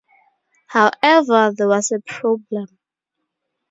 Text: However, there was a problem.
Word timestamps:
However, 0.65 1.51
there 1.55 1.67
was 1.67 1.91
a 1.91 1.99
problem. 1.99 2.79